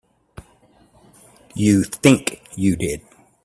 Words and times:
You 1.53 1.83
think 1.83 2.41
you 2.55 2.75
did. 2.75 3.01